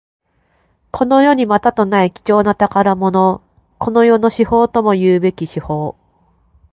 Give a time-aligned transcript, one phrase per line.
[0.91, 3.43] この世にまたとない貴重な宝物。
[3.77, 5.97] この世の至宝ともいうべき宝玉。